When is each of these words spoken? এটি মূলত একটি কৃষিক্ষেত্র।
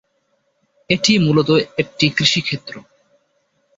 এটি 0.89 1.11
মূলত 1.19 1.49
একটি 1.77 2.05
কৃষিক্ষেত্র। 2.09 2.73